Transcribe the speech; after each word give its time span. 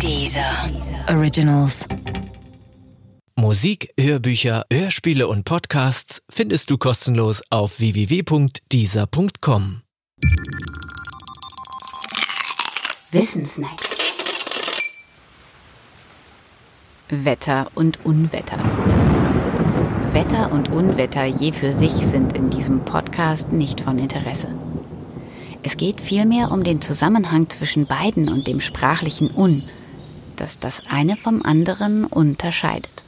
Dieser 0.00 0.70
Originals. 1.08 1.86
Musik, 3.36 3.92
Hörbücher, 3.98 4.64
Hörspiele 4.72 5.28
und 5.28 5.44
Podcasts 5.44 6.22
findest 6.28 6.70
du 6.70 6.78
kostenlos 6.78 7.42
auf 7.50 7.78
www.dieser.com. 7.78 9.82
Wissensnacks. 13.10 13.88
Wetter 17.08 17.68
und 17.74 18.04
Unwetter. 18.04 18.58
Wetter 20.12 20.52
und 20.52 20.70
Unwetter 20.70 21.24
je 21.24 21.52
für 21.52 21.72
sich 21.72 21.92
sind 21.92 22.36
in 22.36 22.50
diesem 22.50 22.84
Podcast 22.84 23.52
nicht 23.52 23.80
von 23.80 23.98
Interesse. 23.98 24.48
Es 25.62 25.78
geht 25.78 26.00
vielmehr 26.00 26.50
um 26.50 26.62
den 26.62 26.82
Zusammenhang 26.82 27.48
zwischen 27.48 27.86
beiden 27.86 28.28
und 28.28 28.46
dem 28.46 28.60
sprachlichen 28.60 29.30
Un, 29.34 29.62
das 30.34 30.58
das 30.58 30.82
eine 30.88 31.16
vom 31.16 31.42
anderen 31.42 32.04
unterscheidet. 32.04 33.04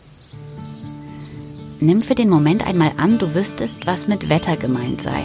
Nimm 1.78 2.00
für 2.00 2.14
den 2.14 2.30
Moment 2.30 2.66
einmal 2.66 2.92
an, 2.96 3.18
du 3.18 3.34
wüsstest, 3.34 3.86
was 3.86 4.08
mit 4.08 4.28
Wetter 4.28 4.56
gemeint 4.56 5.02
sei. 5.02 5.24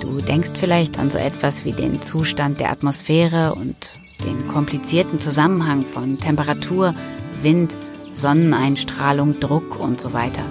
Du 0.00 0.20
denkst 0.20 0.52
vielleicht 0.54 0.98
an 0.98 1.10
so 1.10 1.18
etwas 1.18 1.64
wie 1.64 1.72
den 1.72 2.02
Zustand 2.02 2.58
der 2.58 2.70
Atmosphäre 2.70 3.54
und 3.54 3.76
den 4.24 4.48
komplizierten 4.48 5.20
Zusammenhang 5.20 5.84
von 5.84 6.18
Temperatur, 6.18 6.94
Wind, 7.42 7.76
Sonneneinstrahlung, 8.12 9.38
Druck 9.38 9.78
und 9.78 10.00
so 10.00 10.12
weiter. 10.12 10.42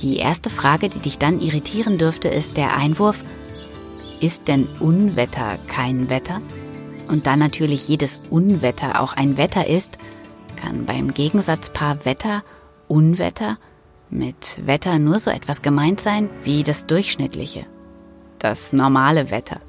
Die 0.00 0.16
erste 0.16 0.50
Frage, 0.50 0.88
die 0.88 0.98
dich 0.98 1.18
dann 1.18 1.40
irritieren 1.40 1.98
dürfte, 1.98 2.28
ist 2.28 2.56
der 2.56 2.76
Einwurf, 2.76 3.22
ist 4.20 4.48
denn 4.48 4.66
Unwetter 4.80 5.58
kein 5.68 6.08
Wetter? 6.08 6.40
Und 7.12 7.26
da 7.26 7.36
natürlich 7.36 7.88
jedes 7.88 8.22
Unwetter 8.30 8.98
auch 9.02 9.12
ein 9.12 9.36
Wetter 9.36 9.66
ist, 9.66 9.98
kann 10.56 10.86
beim 10.86 11.12
Gegensatzpaar 11.12 12.06
Wetter, 12.06 12.42
Unwetter 12.88 13.58
mit 14.08 14.66
Wetter 14.66 14.98
nur 14.98 15.18
so 15.18 15.30
etwas 15.30 15.60
gemeint 15.60 16.00
sein 16.00 16.30
wie 16.42 16.62
das 16.62 16.86
durchschnittliche, 16.86 17.66
das 18.38 18.72
normale 18.72 19.30
Wetter. 19.30 19.60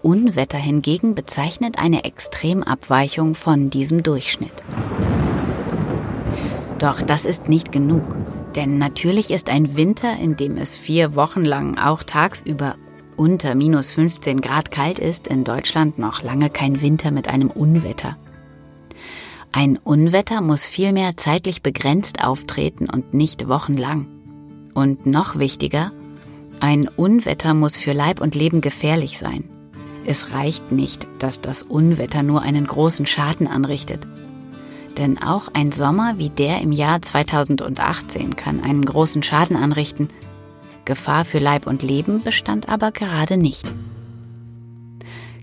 Unwetter 0.00 0.58
hingegen 0.58 1.16
bezeichnet 1.16 1.76
eine 1.76 2.04
Extremabweichung 2.04 3.34
von 3.34 3.68
diesem 3.68 4.04
Durchschnitt. 4.04 4.62
Doch 6.78 7.02
das 7.02 7.24
ist 7.24 7.48
nicht 7.48 7.72
genug, 7.72 8.04
denn 8.54 8.78
natürlich 8.78 9.32
ist 9.32 9.50
ein 9.50 9.74
Winter, 9.76 10.16
in 10.16 10.36
dem 10.36 10.56
es 10.56 10.76
vier 10.76 11.16
Wochen 11.16 11.44
lang 11.44 11.76
auch 11.78 12.04
tagsüber 12.04 12.76
unter 13.18 13.54
minus 13.54 13.92
15 13.92 14.40
Grad 14.40 14.70
kalt 14.70 14.98
ist, 14.98 15.26
in 15.26 15.44
Deutschland 15.44 15.98
noch 15.98 16.22
lange 16.22 16.50
kein 16.50 16.80
Winter 16.80 17.10
mit 17.10 17.28
einem 17.28 17.50
Unwetter. 17.50 18.16
Ein 19.52 19.76
Unwetter 19.76 20.40
muss 20.40 20.66
vielmehr 20.66 21.16
zeitlich 21.16 21.62
begrenzt 21.62 22.24
auftreten 22.24 22.88
und 22.88 23.14
nicht 23.14 23.48
wochenlang. 23.48 24.06
Und 24.74 25.06
noch 25.06 25.38
wichtiger, 25.38 25.92
ein 26.60 26.88
Unwetter 26.88 27.54
muss 27.54 27.76
für 27.76 27.92
Leib 27.92 28.20
und 28.20 28.34
Leben 28.34 28.60
gefährlich 28.60 29.18
sein. 29.18 29.44
Es 30.04 30.32
reicht 30.32 30.70
nicht, 30.70 31.06
dass 31.18 31.40
das 31.40 31.62
Unwetter 31.62 32.22
nur 32.22 32.42
einen 32.42 32.66
großen 32.66 33.06
Schaden 33.06 33.46
anrichtet. 33.46 34.06
Denn 34.96 35.20
auch 35.22 35.48
ein 35.52 35.72
Sommer 35.72 36.18
wie 36.18 36.30
der 36.30 36.60
im 36.60 36.72
Jahr 36.72 37.02
2018 37.02 38.36
kann 38.36 38.62
einen 38.62 38.84
großen 38.84 39.22
Schaden 39.22 39.56
anrichten, 39.56 40.08
Gefahr 40.88 41.26
für 41.26 41.38
Leib 41.38 41.66
und 41.66 41.82
Leben 41.82 42.22
bestand 42.22 42.70
aber 42.70 42.92
gerade 42.92 43.36
nicht. 43.36 43.70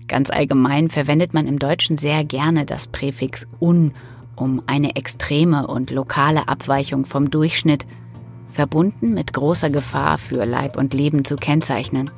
Ganz 0.08 0.28
allgemein 0.28 0.88
verwendet 0.88 1.34
man 1.34 1.46
im 1.46 1.60
Deutschen 1.60 1.96
sehr 1.96 2.24
gerne 2.24 2.66
das 2.66 2.88
Präfix 2.88 3.46
un, 3.60 3.94
um 4.34 4.60
eine 4.66 4.96
extreme 4.96 5.68
und 5.68 5.92
lokale 5.92 6.48
Abweichung 6.48 7.04
vom 7.04 7.30
Durchschnitt, 7.30 7.86
verbunden 8.48 9.14
mit 9.14 9.32
großer 9.32 9.70
Gefahr 9.70 10.18
für 10.18 10.44
Leib 10.44 10.76
und 10.76 10.92
Leben 10.94 11.24
zu 11.24 11.36
kennzeichnen. 11.36 12.10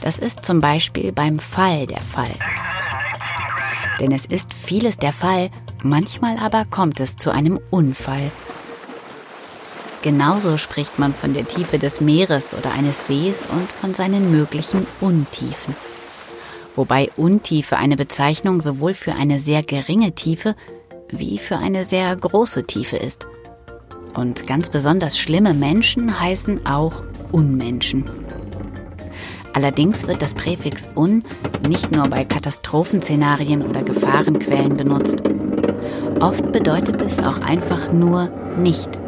Das 0.00 0.20
ist 0.20 0.44
zum 0.44 0.60
Beispiel 0.60 1.10
beim 1.10 1.40
Fall 1.40 1.88
der 1.88 2.02
Fall. 2.02 2.30
Denn 3.98 4.12
es 4.12 4.26
ist 4.26 4.54
vieles 4.54 4.96
der 4.96 5.12
Fall, 5.12 5.50
manchmal 5.82 6.38
aber 6.38 6.64
kommt 6.66 7.00
es 7.00 7.16
zu 7.16 7.32
einem 7.32 7.58
Unfall. 7.70 8.30
Genauso 10.02 10.56
spricht 10.58 10.98
man 10.98 11.12
von 11.12 11.34
der 11.34 11.46
Tiefe 11.46 11.78
des 11.78 12.00
Meeres 12.00 12.54
oder 12.54 12.72
eines 12.72 13.06
Sees 13.06 13.46
und 13.46 13.70
von 13.70 13.94
seinen 13.94 14.30
möglichen 14.30 14.86
Untiefen. 15.00 15.74
Wobei 16.74 17.10
Untiefe 17.16 17.76
eine 17.76 17.96
Bezeichnung 17.96 18.60
sowohl 18.60 18.94
für 18.94 19.14
eine 19.14 19.40
sehr 19.40 19.64
geringe 19.64 20.12
Tiefe 20.12 20.54
wie 21.10 21.38
für 21.38 21.58
eine 21.58 21.84
sehr 21.84 22.14
große 22.14 22.64
Tiefe 22.64 22.96
ist. 22.96 23.26
Und 24.14 24.46
ganz 24.46 24.68
besonders 24.68 25.18
schlimme 25.18 25.54
Menschen 25.54 26.20
heißen 26.20 26.66
auch 26.66 27.02
Unmenschen. 27.32 28.04
Allerdings 29.52 30.06
wird 30.06 30.22
das 30.22 30.34
Präfix 30.34 30.88
un 30.94 31.24
nicht 31.68 31.90
nur 31.90 32.08
bei 32.08 32.24
Katastrophenszenarien 32.24 33.62
oder 33.62 33.82
Gefahrenquellen 33.82 34.76
benutzt. 34.76 35.22
Oft 36.20 36.52
bedeutet 36.52 37.02
es 37.02 37.18
auch 37.18 37.38
einfach 37.40 37.92
nur 37.92 38.28
nicht 38.56 39.00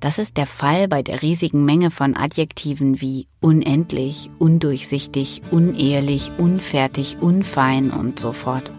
das 0.00 0.18
ist 0.18 0.36
der 0.36 0.46
Fall 0.46 0.88
bei 0.88 1.02
der 1.02 1.22
riesigen 1.22 1.64
Menge 1.64 1.90
von 1.90 2.16
Adjektiven 2.16 3.00
wie 3.00 3.26
unendlich, 3.40 4.30
undurchsichtig, 4.38 5.42
unehrlich, 5.50 6.30
unfertig, 6.38 7.18
unfein 7.20 7.90
und 7.90 8.20
so 8.20 8.32
fort. 8.32 8.72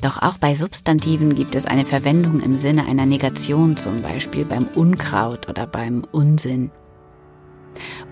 Doch 0.00 0.20
auch 0.20 0.36
bei 0.36 0.54
Substantiven 0.54 1.34
gibt 1.34 1.54
es 1.54 1.64
eine 1.64 1.86
Verwendung 1.86 2.40
im 2.40 2.56
Sinne 2.56 2.86
einer 2.86 3.06
Negation, 3.06 3.76
zum 3.76 4.02
Beispiel 4.02 4.44
beim 4.44 4.66
Unkraut 4.74 5.48
oder 5.48 5.66
beim 5.66 6.04
Unsinn. 6.12 6.70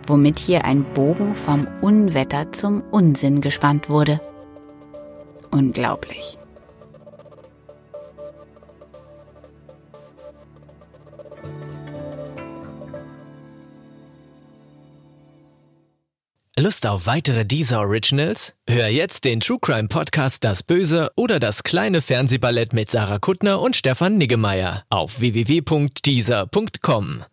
Womit 0.07 0.39
hier 0.39 0.65
ein 0.65 0.85
Bogen 0.95 1.35
vom 1.35 1.67
Unwetter 1.83 2.51
zum 2.53 2.83
Unsinn 2.91 3.41
gespannt 3.41 3.91
wurde. 3.91 4.21
Unglaublich. 5.51 6.39
Lust 16.59 16.87
auf 16.87 17.07
weitere 17.07 17.47
Deezer 17.47 17.81
Originals? 17.81 18.53
Hör 18.69 18.89
jetzt 18.89 19.25
den 19.25 19.41
True 19.41 19.57
Crime 19.59 19.89
Podcast 19.89 20.45
Das 20.45 20.63
Böse 20.63 21.11
oder 21.17 21.41
das 21.41 21.63
kleine 21.63 22.03
Fernsehballett 22.03 22.75
mit 22.75 22.91
Sarah 22.91 23.19
Kuttner 23.19 23.59
und 23.59 23.75
Stefan 23.75 24.19
Niggemeier 24.19 24.85
auf 24.91 25.21
www.deezer.com. 25.21 27.25